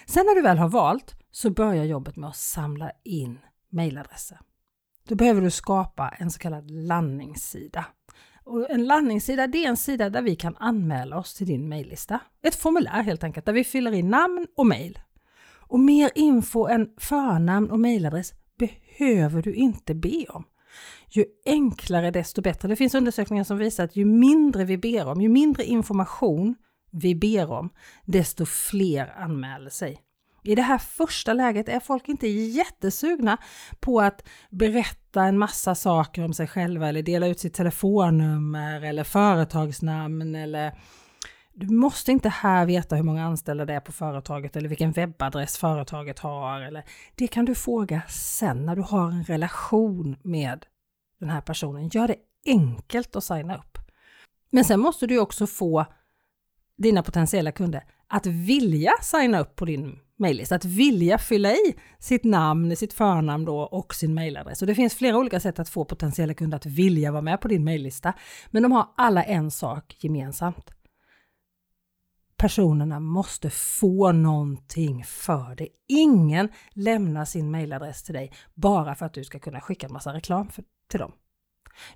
Sen 0.05 0.25
när 0.25 0.35
du 0.35 0.41
väl 0.41 0.57
har 0.57 0.69
valt 0.69 1.15
så 1.31 1.49
börjar 1.49 1.83
jobbet 1.83 2.15
med 2.15 2.29
att 2.29 2.35
samla 2.35 2.91
in 3.03 3.39
mejladresser. 3.69 4.39
Då 5.07 5.15
behöver 5.15 5.41
du 5.41 5.51
skapa 5.51 6.09
en 6.17 6.31
så 6.31 6.39
kallad 6.39 6.71
landningssida. 6.71 7.85
Och 8.43 8.69
en 8.69 8.85
landningssida 8.85 9.47
det 9.47 9.65
är 9.65 9.69
en 9.69 9.77
sida 9.77 10.09
där 10.09 10.21
vi 10.21 10.35
kan 10.35 10.57
anmäla 10.57 11.17
oss 11.17 11.33
till 11.33 11.47
din 11.47 11.69
mejllista. 11.69 12.19
Ett 12.41 12.55
formulär 12.55 13.03
helt 13.03 13.23
enkelt 13.23 13.45
där 13.45 13.53
vi 13.53 13.63
fyller 13.63 13.93
i 13.93 14.03
namn 14.03 14.47
och 14.55 14.65
mejl. 14.65 14.99
Och 15.69 15.79
mer 15.79 16.11
info 16.15 16.67
än 16.67 16.89
förnamn 16.97 17.71
och 17.71 17.79
mejladress 17.79 18.33
behöver 18.59 19.41
du 19.41 19.53
inte 19.53 19.95
be 19.95 20.25
om. 20.29 20.43
Ju 21.09 21.25
enklare 21.45 22.11
desto 22.11 22.41
bättre. 22.41 22.67
Det 22.67 22.75
finns 22.75 22.95
undersökningar 22.95 23.43
som 23.43 23.57
visar 23.57 23.83
att 23.83 23.95
ju 23.95 24.05
mindre 24.05 24.65
vi 24.65 24.77
ber 24.77 25.07
om, 25.07 25.21
ju 25.21 25.29
mindre 25.29 25.63
information 25.63 26.55
vi 26.91 27.15
ber 27.15 27.51
om, 27.51 27.69
desto 28.05 28.45
fler 28.45 29.13
anmäler 29.17 29.69
sig. 29.69 29.99
I 30.43 30.55
det 30.55 30.61
här 30.61 30.77
första 30.77 31.33
läget 31.33 31.69
är 31.69 31.79
folk 31.79 32.09
inte 32.09 32.27
jättesugna 32.27 33.37
på 33.79 34.01
att 34.01 34.27
berätta 34.49 35.23
en 35.23 35.37
massa 35.37 35.75
saker 35.75 36.25
om 36.25 36.33
sig 36.33 36.47
själva 36.47 36.89
eller 36.89 37.01
dela 37.01 37.27
ut 37.27 37.39
sitt 37.39 37.53
telefonnummer 37.53 38.81
eller 38.81 39.03
företagsnamn 39.03 40.35
eller 40.35 40.79
du 41.59 41.73
måste 41.73 42.11
inte 42.11 42.29
här 42.29 42.65
veta 42.65 42.95
hur 42.95 43.03
många 43.03 43.25
anställda 43.25 43.65
det 43.65 43.73
är 43.73 43.79
på 43.79 43.91
företaget 43.91 44.55
eller 44.55 44.69
vilken 44.69 44.91
webbadress 44.91 45.57
företaget 45.57 46.19
har. 46.19 46.61
Eller, 46.61 46.83
det 47.15 47.27
kan 47.27 47.45
du 47.45 47.55
fråga 47.55 48.01
sen 48.09 48.65
när 48.65 48.75
du 48.75 48.81
har 48.81 49.11
en 49.11 49.23
relation 49.23 50.15
med 50.23 50.65
den 51.19 51.29
här 51.29 51.41
personen. 51.41 51.89
Gör 51.89 52.07
det 52.07 52.15
enkelt 52.45 53.15
att 53.15 53.23
signa 53.23 53.57
upp. 53.57 53.77
Men 54.49 54.65
sen 54.65 54.79
måste 54.79 55.07
du 55.07 55.19
också 55.19 55.47
få 55.47 55.85
dina 56.77 57.03
potentiella 57.03 57.51
kunder 57.51 57.83
att 58.07 58.25
vilja 58.25 58.91
signa 59.01 59.39
upp 59.39 59.55
på 59.55 59.65
din 59.65 59.99
mejllista, 60.15 60.55
att 60.55 60.65
vilja 60.65 61.17
fylla 61.17 61.51
i 61.51 61.75
sitt 61.99 62.23
namn, 62.23 62.75
sitt 62.75 62.93
förnamn 62.93 63.45
då 63.45 63.59
och 63.59 63.95
sin 63.95 64.13
mejladress. 64.13 64.61
Och 64.61 64.67
det 64.67 64.75
finns 64.75 64.95
flera 64.95 65.17
olika 65.17 65.39
sätt 65.39 65.59
att 65.59 65.69
få 65.69 65.85
potentiella 65.85 66.33
kunder 66.33 66.57
att 66.57 66.65
vilja 66.65 67.11
vara 67.11 67.21
med 67.21 67.41
på 67.41 67.47
din 67.47 67.63
mejllista, 67.63 68.13
men 68.47 68.63
de 68.63 68.71
har 68.71 68.87
alla 68.97 69.23
en 69.23 69.51
sak 69.51 69.95
gemensamt. 69.99 70.71
Personerna 72.39 72.99
måste 72.99 73.49
få 73.49 74.11
någonting 74.11 75.03
för 75.03 75.55
det. 75.55 75.67
Ingen 75.87 76.49
lämnar 76.73 77.25
sin 77.25 77.51
mejladress 77.51 78.03
till 78.03 78.13
dig 78.13 78.31
bara 78.53 78.95
för 78.95 79.05
att 79.05 79.13
du 79.13 79.23
ska 79.23 79.39
kunna 79.39 79.61
skicka 79.61 79.87
en 79.87 79.93
massa 79.93 80.13
reklam 80.13 80.49
för, 80.49 80.63
till 80.89 80.99
dem. 80.99 81.11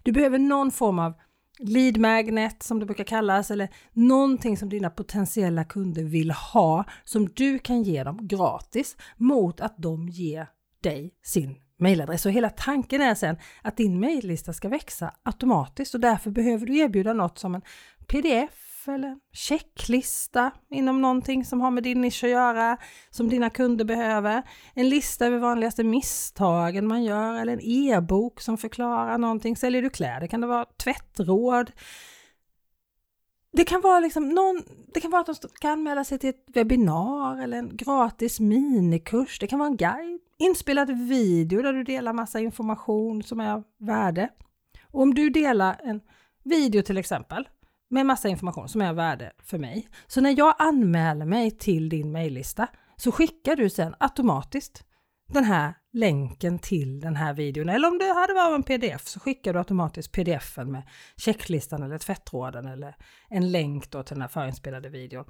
Du 0.03 0.11
behöver 0.11 0.39
någon 0.39 0.71
form 0.71 0.99
av 0.99 1.13
lead 1.59 1.97
magnet 1.97 2.63
som 2.63 2.79
det 2.79 2.85
brukar 2.85 3.03
kallas 3.03 3.51
eller 3.51 3.69
någonting 3.93 4.57
som 4.57 4.69
dina 4.69 4.89
potentiella 4.89 5.63
kunder 5.63 6.03
vill 6.03 6.31
ha 6.31 6.85
som 7.03 7.29
du 7.29 7.59
kan 7.59 7.83
ge 7.83 8.03
dem 8.03 8.27
gratis 8.27 8.97
mot 9.17 9.61
att 9.61 9.75
de 9.77 10.09
ger 10.09 10.47
dig 10.81 11.13
sin 11.23 11.55
mejladress. 11.77 12.25
Och 12.25 12.31
hela 12.31 12.49
tanken 12.49 13.01
är 13.01 13.15
sen 13.15 13.37
att 13.61 13.77
din 13.77 13.99
mejllista 13.99 14.53
ska 14.53 14.69
växa 14.69 15.13
automatiskt 15.23 15.93
och 15.93 16.01
därför 16.01 16.31
behöver 16.31 16.65
du 16.65 16.77
erbjuda 16.77 17.13
något 17.13 17.37
som 17.37 17.55
en 17.55 17.61
pdf 18.07 18.62
eller 18.87 19.17
checklista 19.33 20.51
inom 20.69 21.01
någonting 21.01 21.45
som 21.45 21.61
har 21.61 21.71
med 21.71 21.83
din 21.83 22.01
nisch 22.01 22.23
att 22.23 22.29
göra, 22.29 22.77
som 23.09 23.29
dina 23.29 23.49
kunder 23.49 23.85
behöver. 23.85 24.43
En 24.73 24.89
lista 24.89 25.25
över 25.25 25.37
vanligaste 25.37 25.83
misstagen 25.83 26.87
man 26.87 27.03
gör 27.03 27.33
eller 27.41 27.53
en 27.53 27.61
e-bok 27.61 28.41
som 28.41 28.57
förklarar 28.57 29.17
någonting. 29.17 29.55
Säljer 29.55 29.81
du 29.81 29.89
kläder 29.89 30.27
kan 30.27 30.41
det 30.41 30.47
vara 30.47 30.65
tvättråd. 30.65 31.71
Det 33.51 33.63
kan 33.63 33.81
vara 33.81 33.99
liksom 33.99 34.29
någon, 34.29 34.63
det 34.93 34.99
kan 34.99 35.11
vara 35.11 35.21
att 35.21 35.25
de 35.25 35.35
ska 35.35 35.69
anmäla 35.69 36.03
sig 36.03 36.19
till 36.19 36.29
ett 36.29 36.45
webbinar 36.53 37.41
eller 37.41 37.57
en 37.57 37.77
gratis 37.77 38.39
minikurs. 38.39 39.39
Det 39.39 39.47
kan 39.47 39.59
vara 39.59 39.69
en 39.69 39.77
guide, 39.77 40.19
inspelad 40.37 41.07
video 41.07 41.61
där 41.61 41.73
du 41.73 41.83
delar 41.83 42.13
massa 42.13 42.39
information 42.39 43.23
som 43.23 43.39
är 43.39 43.53
av 43.53 43.63
värde. 43.79 44.29
Och 44.91 45.01
om 45.01 45.13
du 45.13 45.29
delar 45.29 45.81
en 45.83 46.01
video 46.43 46.81
till 46.81 46.97
exempel 46.97 47.47
med 47.93 48.05
massa 48.05 48.29
information 48.29 48.69
som 48.69 48.81
är 48.81 48.89
av 48.89 48.95
värde 48.95 49.31
för 49.43 49.57
mig. 49.57 49.87
Så 50.07 50.21
när 50.21 50.37
jag 50.37 50.55
anmäler 50.59 51.25
mig 51.25 51.51
till 51.51 51.89
din 51.89 52.11
mejllista 52.11 52.67
så 52.95 53.11
skickar 53.11 53.55
du 53.55 53.69
sen 53.69 53.95
automatiskt 53.99 54.83
den 55.27 55.43
här 55.43 55.73
länken 55.91 56.59
till 56.59 56.99
den 56.99 57.15
här 57.15 57.33
videon. 57.33 57.69
Eller 57.69 57.87
om 57.87 57.97
det 57.97 58.13
hade 58.13 58.33
varit 58.33 58.55
en 58.55 58.63
pdf 58.63 59.07
så 59.07 59.19
skickar 59.19 59.53
du 59.53 59.59
automatiskt 59.59 60.11
pdfen 60.11 60.71
med 60.71 60.89
checklistan 61.17 61.83
eller 61.83 61.97
tvättråden 61.97 62.67
eller 62.67 62.95
en 63.29 63.51
länk 63.51 63.91
då 63.91 64.03
till 64.03 64.15
den 64.15 64.21
här 64.21 64.29
förinspelade 64.29 64.89
videon. 64.89 65.25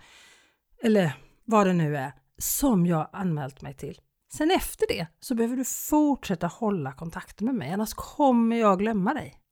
Eller 0.84 1.14
vad 1.46 1.68
det 1.68 1.74
nu 1.74 1.98
är 1.98 2.12
som 2.38 2.86
jag 2.86 3.10
anmält 3.14 3.62
mig 3.62 3.74
till. 3.74 4.00
Sen 4.34 4.52
efter 4.52 4.88
det 4.88 5.08
så 5.20 5.36
behöver 5.36 5.56
du 5.56 5.66
fortsätta 5.66 6.48
hålla 6.48 6.92
kontakten 6.92 7.46
med 7.46 7.56
mig, 7.56 7.72
annars 7.72 7.94
kommer 7.94 8.56
jag 8.56 8.80
glömma 8.80 9.14
dig. 9.14 9.43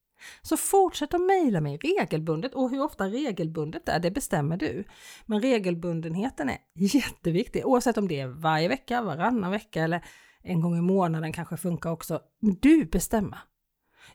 Så 0.41 0.57
fortsätt 0.57 1.13
att 1.13 1.21
mejla 1.21 1.61
mig 1.61 1.77
regelbundet 1.77 2.53
och 2.53 2.69
hur 2.69 2.83
ofta 2.83 3.05
regelbundet 3.05 3.89
är, 3.89 3.99
det 3.99 4.11
bestämmer 4.11 4.57
du. 4.57 4.83
Men 5.25 5.41
regelbundenheten 5.41 6.49
är 6.49 6.57
jätteviktig 6.75 7.65
oavsett 7.65 7.97
om 7.97 8.07
det 8.07 8.19
är 8.19 8.27
varje 8.27 8.67
vecka, 8.67 9.01
varannan 9.01 9.51
vecka 9.51 9.83
eller 9.83 10.05
en 10.43 10.61
gång 10.61 10.77
i 10.77 10.81
månaden 10.81 11.33
kanske 11.33 11.57
funkar 11.57 11.91
också. 11.91 12.19
Du 12.61 12.85
bestämmer. 12.85 13.39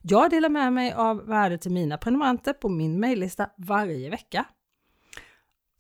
Jag 0.03 0.31
delar 0.31 0.49
med 0.49 0.73
mig 0.73 0.93
av 0.93 1.27
värde 1.27 1.59
till 1.59 1.73
mina 1.73 1.99
prenumeranter 1.99 2.53
på 2.53 2.69
min 2.69 3.01
mejllista 3.01 3.51
varje 3.57 4.11
vecka. 4.11 4.47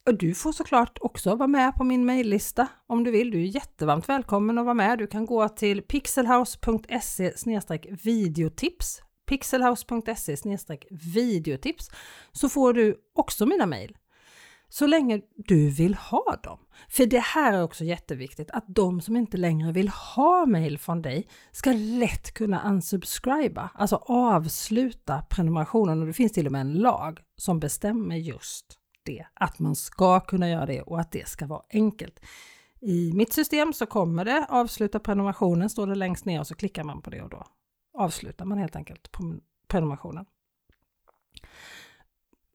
Och 0.06 0.18
du 0.18 0.34
får 0.34 0.52
såklart 0.52 0.98
också 1.00 1.34
vara 1.34 1.48
med 1.48 1.74
på 1.74 1.84
min 1.84 2.06
mejllista 2.06 2.68
om 2.86 3.04
du 3.04 3.10
vill. 3.10 3.30
Du 3.30 3.40
är 3.40 3.46
jättevarmt 3.46 4.08
välkommen 4.08 4.58
att 4.58 4.64
vara 4.64 4.74
med. 4.74 4.98
Du 4.98 5.06
kan 5.06 5.26
gå 5.26 5.48
till 5.48 5.82
pixelhouse.se 5.82 7.32
videotips 8.04 9.02
pixelhouse.se 9.26 10.36
videotips 10.90 11.90
så 12.32 12.48
får 12.48 12.72
du 12.72 12.96
också 13.14 13.46
mina 13.46 13.66
mejl. 13.66 13.96
Så 14.68 14.86
länge 14.86 15.20
du 15.36 15.70
vill 15.70 15.94
ha 15.94 16.36
dem. 16.42 16.58
För 16.88 17.06
det 17.06 17.20
här 17.20 17.52
är 17.52 17.62
också 17.62 17.84
jätteviktigt 17.84 18.50
att 18.50 18.64
de 18.66 19.00
som 19.00 19.16
inte 19.16 19.36
längre 19.36 19.72
vill 19.72 19.88
ha 19.88 20.46
mejl 20.46 20.78
från 20.78 21.02
dig 21.02 21.28
ska 21.52 21.72
lätt 21.72 22.34
kunna 22.34 22.68
unsubscriba, 22.70 23.70
alltså 23.74 23.96
avsluta 24.06 25.22
prenumerationen 25.30 26.00
och 26.00 26.06
det 26.06 26.12
finns 26.12 26.32
till 26.32 26.46
och 26.46 26.52
med 26.52 26.60
en 26.60 26.74
lag 26.74 27.20
som 27.36 27.60
bestämmer 27.60 28.16
just 28.16 28.66
det, 29.04 29.26
att 29.34 29.58
man 29.58 29.76
ska 29.76 30.20
kunna 30.20 30.50
göra 30.50 30.66
det 30.66 30.82
och 30.82 31.00
att 31.00 31.12
det 31.12 31.28
ska 31.28 31.46
vara 31.46 31.62
enkelt. 31.70 32.20
I 32.80 33.12
mitt 33.14 33.32
system 33.32 33.72
så 33.72 33.86
kommer 33.86 34.24
det 34.24 34.46
avsluta 34.48 34.98
prenumerationen, 34.98 35.70
står 35.70 35.86
det 35.86 35.94
längst 35.94 36.24
ner 36.24 36.40
och 36.40 36.46
så 36.46 36.54
klickar 36.54 36.84
man 36.84 37.02
på 37.02 37.10
det 37.10 37.22
och 37.22 37.30
då 37.30 37.46
avslutar 37.96 38.44
man 38.44 38.58
helt 38.58 38.76
enkelt 38.76 39.10
prenumerationen. 39.68 40.26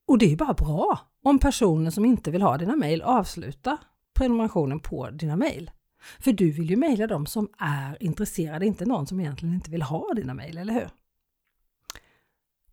Och 0.05 0.17
det 0.17 0.31
är 0.31 0.35
bara 0.35 0.53
bra 0.53 0.99
om 1.23 1.39
personer 1.39 1.91
som 1.91 2.05
inte 2.05 2.31
vill 2.31 2.41
ha 2.41 2.57
dina 2.57 2.75
mejl 2.75 3.01
avslutar 3.01 3.77
prenumerationen 4.13 4.79
på 4.79 5.09
dina 5.09 5.35
mejl. 5.35 5.71
För 6.19 6.33
du 6.33 6.51
vill 6.51 6.69
ju 6.69 6.75
mejla 6.75 7.07
dem 7.07 7.25
som 7.25 7.49
är 7.57 8.03
intresserade, 8.03 8.65
inte 8.65 8.85
någon 8.85 9.07
som 9.07 9.19
egentligen 9.19 9.55
inte 9.55 9.71
vill 9.71 9.81
ha 9.81 10.13
dina 10.13 10.33
mejl, 10.33 10.57
eller 10.57 10.73
hur? 10.73 10.89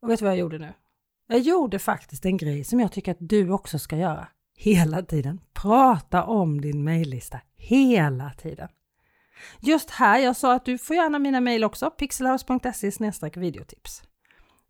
Och 0.00 0.10
vet 0.10 0.18
du 0.18 0.24
vad 0.24 0.32
jag 0.32 0.38
gjorde 0.38 0.58
nu? 0.58 0.72
Jag 1.26 1.38
gjorde 1.40 1.78
faktiskt 1.78 2.26
en 2.26 2.36
grej 2.36 2.64
som 2.64 2.80
jag 2.80 2.92
tycker 2.92 3.12
att 3.12 3.16
du 3.20 3.50
också 3.50 3.78
ska 3.78 3.96
göra 3.96 4.28
hela 4.56 5.02
tiden. 5.02 5.40
Prata 5.52 6.24
om 6.24 6.60
din 6.60 6.84
mejllista 6.84 7.40
hela 7.56 8.30
tiden. 8.30 8.68
Just 9.60 9.90
här, 9.90 10.18
jag 10.18 10.36
sa 10.36 10.54
att 10.54 10.64
du 10.64 10.78
får 10.78 10.96
gärna 10.96 11.18
mina 11.18 11.40
mejl 11.40 11.64
också, 11.64 11.90
pixelhouse.se 11.90 12.90
videotips. 13.34 14.02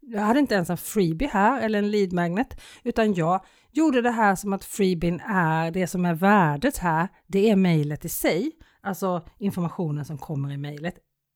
Jag 0.00 0.20
hade 0.20 0.40
inte 0.40 0.54
ens 0.54 0.70
en 0.70 0.76
freebie 0.76 1.28
här 1.28 1.60
eller 1.60 1.78
en 1.78 1.90
lead 1.90 2.12
magnet, 2.12 2.60
utan 2.82 3.14
jag 3.14 3.44
gjorde 3.72 4.02
det 4.02 4.10
här 4.10 4.34
som 4.34 4.52
att 4.52 4.64
freebien 4.64 5.20
är 5.20 5.70
det 5.70 5.86
som 5.86 6.04
är 6.04 6.14
värdet 6.14 6.78
här. 6.78 7.08
Det 7.26 7.50
är 7.50 7.56
mejlet 7.56 8.04
i 8.04 8.08
sig, 8.08 8.52
alltså 8.80 9.26
informationen 9.38 10.04
som 10.04 10.18
kommer 10.18 10.52
i 10.52 10.56
mejlet. 10.56 10.94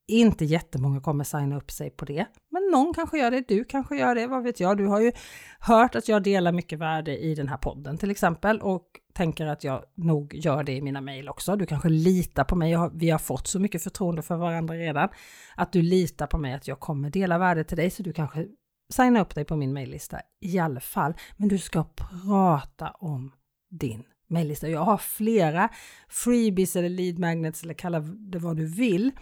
Inte 0.09 0.45
jättemånga 0.45 1.01
kommer 1.01 1.25
signa 1.25 1.57
upp 1.57 1.71
sig 1.71 1.91
på 1.91 2.05
det, 2.05 2.27
någon 2.73 2.95
kanske 2.95 3.19
gör 3.19 3.31
det, 3.31 3.49
du 3.49 3.65
kanske 3.65 3.97
gör 3.97 4.15
det, 4.15 4.27
vad 4.27 4.43
vet 4.43 4.61
jag. 4.61 4.77
Du 4.77 4.87
har 4.87 5.01
ju 5.01 5.13
hört 5.61 5.95
att 5.95 6.09
jag 6.09 6.23
delar 6.23 6.53
mycket 6.53 6.79
värde 6.79 7.19
i 7.19 7.35
den 7.35 7.49
här 7.49 7.57
podden 7.57 7.99
till 7.99 8.11
exempel 8.11 8.61
och 8.61 8.87
tänker 9.15 9.47
att 9.47 9.65
jag 9.65 9.85
nog 9.95 10.35
gör 10.35 10.63
det 10.63 10.73
i 10.73 10.83
mina 10.83 11.01
mejl 11.01 11.29
också. 11.29 11.57
Du 11.57 11.67
kanske 11.67 11.89
litar 11.89 12.45
på 12.45 12.57
mig, 12.57 12.77
vi 12.95 13.11
har 13.11 13.19
fått 13.19 13.47
så 13.47 13.61
mycket 13.61 13.83
förtroende 13.83 14.23
för 14.23 14.37
varandra 14.37 14.75
redan, 14.75 15.09
att 15.57 15.73
du 15.73 15.83
litar 15.83 16.27
på 16.27 16.39
mig 16.39 16.55
att 16.55 16.69
jag 16.69 16.81
kommer 16.81 17.11
dela 17.11 17.39
värde 17.39 17.65
till 17.65 17.77
dig, 17.77 17.91
så 17.91 18.03
du 18.03 18.13
kanske 18.13 18.47
signar 18.93 19.21
upp 19.21 19.35
dig 19.35 19.45
på 19.45 19.57
min 19.57 19.73
mejllista 19.73 20.21
i 20.41 20.59
alla 20.59 20.81
fall. 20.81 21.15
Men 21.37 21.49
du 21.49 21.59
ska 21.59 21.85
prata 21.85 22.91
om 22.91 23.33
din 23.71 24.05
mejllista. 24.33 24.69
Jag 24.69 24.81
har 24.81 24.99
flera 24.99 25.69
freebies 26.09 26.77
eller 26.77 26.89
lead 26.89 27.19
magnets 27.19 27.63
eller 27.63 27.75
kalla 27.75 28.01
det 28.01 28.39
vad 28.39 28.57
du 28.57 28.67
vill 28.67 29.13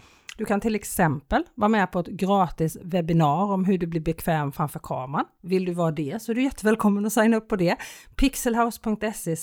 du 0.41 0.45
kan 0.45 0.61
till 0.61 0.75
exempel 0.75 1.43
vara 1.55 1.69
med 1.69 1.91
på 1.91 1.99
ett 1.99 2.07
gratis 2.07 2.77
webbinar 2.81 3.43
om 3.43 3.65
hur 3.65 3.77
du 3.77 3.87
blir 3.87 4.01
bekväm 4.01 4.51
framför 4.51 4.79
kameran. 4.79 5.25
Vill 5.41 5.65
du 5.65 5.73
vara 5.73 5.91
det 5.91 6.21
så 6.21 6.31
är 6.31 6.35
du 6.35 6.43
jättevälkommen 6.43 7.05
att 7.05 7.13
signa 7.13 7.37
upp 7.37 7.47
på 7.47 7.55
det. 7.55 7.75
pixelhouse.se 8.15 9.35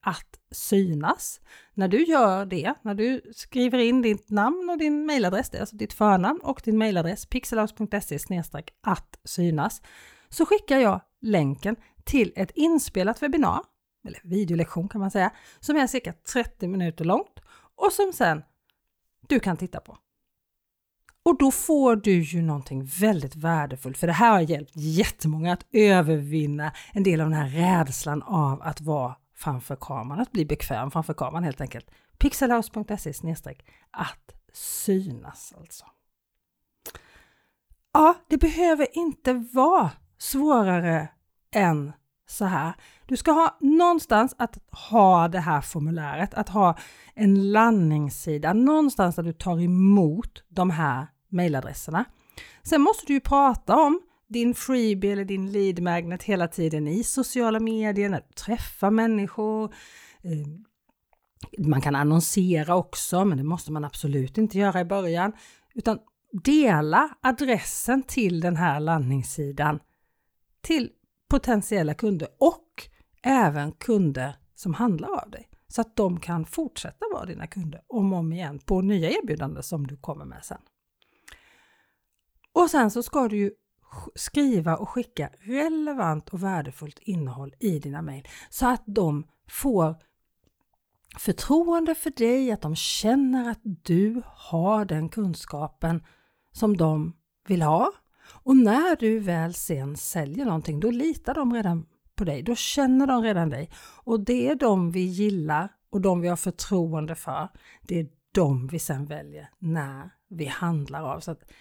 att 0.00 0.38
synas. 0.50 1.40
När 1.74 1.88
du 1.88 2.04
gör 2.04 2.46
det, 2.46 2.74
när 2.82 2.94
du 2.94 3.20
skriver 3.34 3.78
in 3.78 4.02
ditt 4.02 4.30
namn 4.30 4.70
och 4.70 4.78
din 4.78 5.06
mejladress, 5.06 5.50
det 5.50 5.56
är 5.56 5.60
alltså 5.60 5.76
ditt 5.76 5.92
förnamn 5.92 6.40
och 6.42 6.60
din 6.64 6.78
mejladress, 6.78 7.26
pixelhouse.se 7.26 8.42
att 8.82 9.18
synas, 9.24 9.82
så 10.28 10.46
skickar 10.46 10.78
jag 10.78 11.00
länken 11.20 11.76
till 12.04 12.32
ett 12.36 12.50
inspelat 12.54 13.22
webbinar, 13.22 13.60
eller 14.06 14.20
videolektion 14.24 14.88
kan 14.88 15.00
man 15.00 15.10
säga, 15.10 15.30
som 15.60 15.76
är 15.76 15.86
cirka 15.86 16.12
30 16.12 16.68
minuter 16.68 17.04
långt 17.04 17.40
och 17.74 17.92
som 17.92 18.12
sen 18.12 18.42
du 19.28 19.40
kan 19.40 19.56
titta 19.56 19.80
på. 19.80 19.98
Och 21.22 21.38
då 21.38 21.50
får 21.50 21.96
du 21.96 22.22
ju 22.22 22.42
någonting 22.42 22.84
väldigt 22.84 23.36
värdefullt, 23.36 23.98
för 23.98 24.06
det 24.06 24.12
här 24.12 24.30
har 24.30 24.40
hjälpt 24.40 24.72
jättemånga 24.74 25.52
att 25.52 25.66
övervinna 25.72 26.72
en 26.92 27.02
del 27.02 27.20
av 27.20 27.30
den 27.30 27.38
här 27.38 27.48
rädslan 27.48 28.22
av 28.22 28.62
att 28.62 28.80
vara 28.80 29.16
framför 29.34 29.76
kameran, 29.76 30.20
att 30.20 30.32
bli 30.32 30.46
bekväm 30.46 30.90
framför 30.90 31.14
kameran 31.14 31.44
helt 31.44 31.60
enkelt. 31.60 31.90
pixelhouse.se 32.18 33.12
att 33.90 34.34
synas 34.52 35.54
alltså. 35.56 35.84
Ja, 37.92 38.14
det 38.28 38.38
behöver 38.38 38.98
inte 38.98 39.32
vara 39.32 39.90
svårare 40.18 41.08
än 41.54 41.92
så 42.30 42.44
här. 42.44 42.72
Du 43.06 43.16
ska 43.16 43.32
ha 43.32 43.58
någonstans 43.60 44.34
att 44.38 44.58
ha 44.90 45.28
det 45.28 45.40
här 45.40 45.60
formuläret, 45.60 46.34
att 46.34 46.48
ha 46.48 46.78
en 47.14 47.52
landningssida, 47.52 48.52
någonstans 48.52 49.16
där 49.16 49.22
du 49.22 49.32
tar 49.32 49.60
emot 49.60 50.44
de 50.48 50.70
här 50.70 51.06
mejladresserna. 51.28 52.04
Sen 52.62 52.80
måste 52.80 53.06
du 53.06 53.12
ju 53.12 53.20
prata 53.20 53.76
om 53.76 54.00
din 54.28 54.54
freebie 54.54 55.12
eller 55.12 55.24
din 55.24 55.52
lead 55.52 55.82
magnet 55.82 56.22
hela 56.22 56.48
tiden 56.48 56.88
i 56.88 57.04
sociala 57.04 57.60
medier, 57.60 58.08
när 58.08 58.20
du 58.28 58.32
träffar 58.34 58.90
människor. 58.90 59.74
Ehm, 60.22 60.64
man 61.58 61.80
kan 61.80 61.94
annonsera 61.94 62.76
också, 62.76 63.24
men 63.24 63.38
det 63.38 63.44
måste 63.44 63.72
man 63.72 63.84
absolut 63.84 64.38
inte 64.38 64.58
göra 64.58 64.80
i 64.80 64.84
början. 64.84 65.32
Utan 65.74 65.98
dela 66.44 67.08
adressen 67.20 68.02
till 68.02 68.40
den 68.40 68.56
här 68.56 68.80
landningssidan 68.80 69.78
till 70.60 70.90
potentiella 71.28 71.94
kunder 71.94 72.28
och 72.38 72.88
även 73.22 73.72
kunder 73.72 74.36
som 74.54 74.74
handlar 74.74 75.08
av 75.08 75.30
dig 75.30 75.48
så 75.68 75.80
att 75.80 75.96
de 75.96 76.20
kan 76.20 76.44
fortsätta 76.44 77.06
vara 77.12 77.24
dina 77.24 77.46
kunder 77.46 77.82
om 77.86 78.12
och 78.12 78.18
om 78.18 78.32
igen 78.32 78.58
på 78.58 78.80
nya 78.80 79.10
erbjudanden 79.10 79.62
som 79.62 79.86
du 79.86 79.96
kommer 79.96 80.24
med 80.24 80.44
sen. 80.44 80.60
Och 82.52 82.70
sen 82.70 82.90
så 82.90 83.02
ska 83.02 83.28
du 83.28 83.36
ju 83.36 83.52
skriva 84.14 84.76
och 84.76 84.88
skicka 84.88 85.30
relevant 85.38 86.28
och 86.28 86.42
värdefullt 86.42 86.98
innehåll 86.98 87.54
i 87.60 87.78
dina 87.78 88.02
mejl 88.02 88.28
så 88.50 88.66
att 88.66 88.82
de 88.86 89.26
får 89.50 89.96
förtroende 91.18 91.94
för 91.94 92.10
dig, 92.10 92.52
att 92.52 92.62
de 92.62 92.76
känner 92.76 93.50
att 93.50 93.60
du 93.62 94.22
har 94.26 94.84
den 94.84 95.08
kunskapen 95.08 96.04
som 96.52 96.76
de 96.76 97.16
vill 97.48 97.62
ha. 97.62 97.92
Och 98.30 98.56
när 98.56 98.96
du 98.96 99.18
väl 99.18 99.54
sen 99.54 99.96
säljer 99.96 100.44
någonting, 100.44 100.80
då 100.80 100.90
litar 100.90 101.34
de 101.34 101.54
redan 101.54 101.86
på 102.14 102.24
dig. 102.24 102.42
Då 102.42 102.54
känner 102.54 103.06
de 103.06 103.22
redan 103.22 103.50
dig. 103.50 103.70
Och 104.04 104.20
det 104.20 104.48
är 104.48 104.54
de 104.54 104.90
vi 104.90 105.00
gillar 105.00 105.68
och 105.90 106.00
de 106.00 106.20
vi 106.20 106.28
har 106.28 106.36
förtroende 106.36 107.14
för. 107.14 107.48
Det 107.82 108.00
är 108.00 108.06
de 108.32 108.66
vi 108.66 108.78
sen 108.78 109.06
väljer 109.06 109.50
när 109.58 110.10
vi 110.28 110.44
handlar 110.44 111.02
av. 111.02 111.20
Så 111.20 111.30
att 111.30 111.52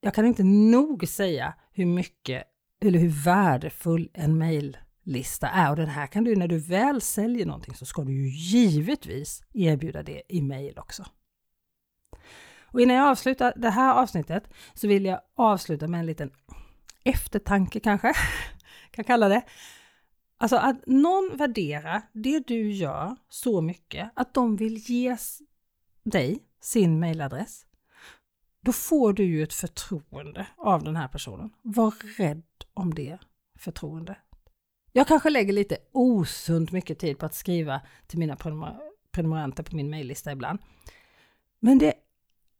jag 0.00 0.14
kan 0.14 0.26
inte 0.26 0.44
nog 0.44 1.08
säga 1.08 1.54
hur 1.72 1.86
mycket 1.86 2.44
eller 2.80 2.98
hur 2.98 3.24
värdefull 3.24 4.10
en 4.14 4.38
mejllista 4.38 5.48
är. 5.48 5.70
Och 5.70 5.76
den 5.76 5.88
här 5.88 6.06
kan 6.06 6.24
du, 6.24 6.36
när 6.36 6.48
du 6.48 6.58
väl 6.58 7.00
säljer 7.00 7.46
någonting 7.46 7.74
så 7.74 7.86
ska 7.86 8.04
du 8.04 8.12
ju 8.12 8.28
givetvis 8.28 9.42
erbjuda 9.54 10.02
det 10.02 10.22
i 10.28 10.42
mejl 10.42 10.78
också. 10.78 11.04
Och 12.76 12.82
innan 12.82 12.96
jag 12.96 13.08
avslutar 13.08 13.52
det 13.56 13.70
här 13.70 13.94
avsnittet 13.94 14.48
så 14.74 14.88
vill 14.88 15.04
jag 15.04 15.20
avsluta 15.36 15.88
med 15.88 16.00
en 16.00 16.06
liten 16.06 16.30
eftertanke 17.04 17.80
kanske, 17.80 18.12
kan 18.90 19.04
kalla 19.04 19.28
det. 19.28 19.42
Alltså 20.38 20.56
att 20.56 20.86
någon 20.86 21.36
värderar 21.36 22.02
det 22.12 22.46
du 22.46 22.72
gör 22.72 23.16
så 23.28 23.60
mycket 23.60 24.10
att 24.14 24.34
de 24.34 24.56
vill 24.56 24.76
ge 24.76 25.16
dig 26.04 26.38
sin 26.60 27.00
mejladress. 27.00 27.66
Då 28.60 28.72
får 28.72 29.12
du 29.12 29.24
ju 29.24 29.42
ett 29.42 29.54
förtroende 29.54 30.46
av 30.56 30.84
den 30.84 30.96
här 30.96 31.08
personen. 31.08 31.50
Var 31.62 31.94
rädd 32.18 32.44
om 32.74 32.94
det 32.94 33.18
förtroendet. 33.58 34.18
Jag 34.92 35.08
kanske 35.08 35.30
lägger 35.30 35.52
lite 35.52 35.76
osunt 35.92 36.72
mycket 36.72 36.98
tid 36.98 37.18
på 37.18 37.26
att 37.26 37.34
skriva 37.34 37.80
till 38.06 38.18
mina 38.18 38.36
prenumeranter 39.12 39.62
på 39.62 39.76
min 39.76 39.90
mejllista 39.90 40.32
ibland. 40.32 40.58
Men 41.60 41.78
det 41.78 41.94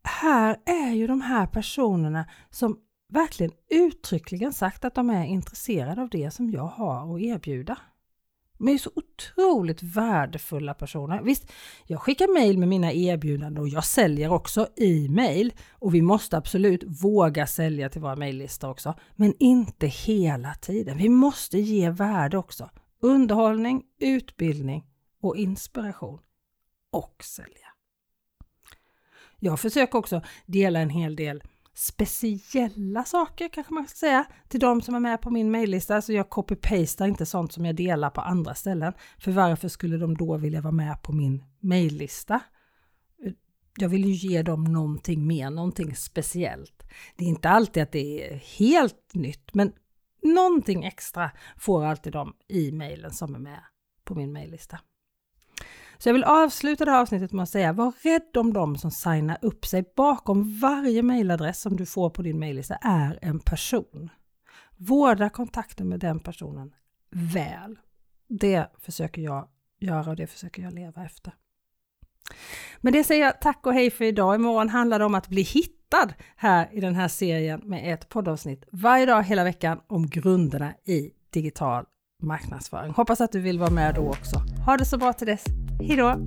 här 0.06 0.56
är 0.64 0.90
ju 0.90 1.06
de 1.06 1.20
här 1.20 1.46
personerna 1.46 2.24
som 2.50 2.78
verkligen 3.12 3.52
uttryckligen 3.70 4.52
sagt 4.52 4.84
att 4.84 4.94
de 4.94 5.10
är 5.10 5.24
intresserade 5.24 6.02
av 6.02 6.08
det 6.08 6.30
som 6.30 6.50
jag 6.50 6.66
har 6.66 7.16
att 7.16 7.22
erbjuda. 7.22 7.78
De 8.58 8.68
är 8.68 8.78
så 8.78 8.90
otroligt 8.94 9.82
värdefulla 9.82 10.74
personer. 10.74 11.22
Visst, 11.22 11.52
jag 11.86 12.00
skickar 12.00 12.34
mejl 12.34 12.58
med 12.58 12.68
mina 12.68 12.92
erbjudanden 12.92 13.62
och 13.62 13.68
jag 13.68 13.84
säljer 13.84 14.32
också 14.32 14.68
i 14.76 15.08
mejl 15.08 15.52
och 15.70 15.94
vi 15.94 16.02
måste 16.02 16.36
absolut 16.36 16.84
våga 17.02 17.46
sälja 17.46 17.88
till 17.88 18.00
våra 18.00 18.16
mejllistor 18.16 18.70
också, 18.70 18.94
men 19.14 19.34
inte 19.38 19.86
hela 19.86 20.54
tiden. 20.54 20.96
Vi 20.96 21.08
måste 21.08 21.58
ge 21.58 21.90
värde 21.90 22.38
också. 22.38 22.70
Underhållning, 23.00 23.82
utbildning 24.00 24.84
och 25.20 25.36
inspiration 25.36 26.18
och 26.92 27.24
sälja. 27.24 27.65
Jag 29.38 29.60
försöker 29.60 29.98
också 29.98 30.22
dela 30.46 30.80
en 30.80 30.90
hel 30.90 31.16
del 31.16 31.42
speciella 31.74 33.04
saker 33.04 33.48
kanske 33.48 33.74
man 33.74 33.86
ska 33.86 33.96
säga 33.96 34.24
till 34.48 34.60
de 34.60 34.82
som 34.82 34.94
är 34.94 35.00
med 35.00 35.20
på 35.20 35.30
min 35.30 35.50
mejllista. 35.50 36.02
Så 36.02 36.12
jag 36.12 36.28
copy-pastar 36.28 37.06
inte 37.06 37.26
sånt 37.26 37.52
som 37.52 37.64
jag 37.64 37.76
delar 37.76 38.10
på 38.10 38.20
andra 38.20 38.54
ställen. 38.54 38.92
För 39.18 39.32
varför 39.32 39.68
skulle 39.68 39.96
de 39.96 40.16
då 40.16 40.36
vilja 40.36 40.60
vara 40.60 40.72
med 40.72 41.02
på 41.02 41.12
min 41.12 41.44
mejllista? 41.60 42.40
Jag 43.78 43.88
vill 43.88 44.04
ju 44.04 44.12
ge 44.12 44.42
dem 44.42 44.64
någonting 44.64 45.26
mer, 45.26 45.50
någonting 45.50 45.96
speciellt. 45.96 46.82
Det 47.16 47.24
är 47.24 47.28
inte 47.28 47.48
alltid 47.48 47.82
att 47.82 47.92
det 47.92 48.32
är 48.32 48.36
helt 48.36 49.14
nytt, 49.14 49.54
men 49.54 49.72
någonting 50.22 50.84
extra 50.84 51.30
får 51.58 51.84
alltid 51.84 52.12
de 52.12 52.34
i 52.48 52.72
mejlen 52.72 53.10
som 53.10 53.34
är 53.34 53.38
med 53.38 53.60
på 54.04 54.14
min 54.14 54.32
mejllista. 54.32 54.78
Så 55.98 56.08
jag 56.08 56.14
vill 56.14 56.24
avsluta 56.24 56.84
det 56.84 56.90
här 56.90 57.00
avsnittet 57.00 57.32
med 57.32 57.42
att 57.42 57.48
säga, 57.48 57.72
var 57.72 57.92
rädd 58.02 58.36
om 58.36 58.52
dem 58.52 58.76
som 58.76 58.90
signar 58.90 59.38
upp 59.42 59.66
sig. 59.66 59.84
Bakom 59.96 60.58
varje 60.60 61.02
mejladress 61.02 61.60
som 61.60 61.76
du 61.76 61.86
får 61.86 62.10
på 62.10 62.22
din 62.22 62.38
mejllista 62.38 62.74
är 62.74 63.18
en 63.22 63.40
person. 63.40 64.10
Vårda 64.76 65.28
kontakten 65.28 65.88
med 65.88 66.00
den 66.00 66.20
personen 66.20 66.74
väl. 67.10 67.78
Det 68.28 68.66
försöker 68.80 69.22
jag 69.22 69.48
göra 69.80 70.10
och 70.10 70.16
det 70.16 70.26
försöker 70.26 70.62
jag 70.62 70.74
leva 70.74 71.04
efter. 71.04 71.32
Men 72.80 72.92
det 72.92 73.04
säger 73.04 73.24
jag 73.24 73.40
tack 73.40 73.66
och 73.66 73.74
hej 73.74 73.90
för 73.90 74.04
idag. 74.04 74.34
Imorgon 74.34 74.68
handlar 74.68 74.98
det 74.98 75.04
om 75.04 75.14
att 75.14 75.28
bli 75.28 75.42
hittad 75.42 76.14
här 76.36 76.68
i 76.72 76.80
den 76.80 76.94
här 76.94 77.08
serien 77.08 77.60
med 77.64 77.92
ett 77.92 78.08
poddavsnitt 78.08 78.64
varje 78.72 79.06
dag 79.06 79.22
hela 79.22 79.44
veckan 79.44 79.80
om 79.86 80.06
grunderna 80.06 80.74
i 80.84 81.10
digital 81.30 81.84
marknadsföring. 82.22 82.92
Hoppas 82.92 83.20
att 83.20 83.32
du 83.32 83.40
vill 83.40 83.58
vara 83.58 83.70
med 83.70 83.94
då 83.94 84.08
också. 84.08 84.36
Ha 84.66 84.76
det 84.76 84.84
så 84.84 84.98
bra 84.98 85.12
till 85.12 85.26
dess. 85.26 85.44
Hej 85.80 85.96
då! 85.96 86.20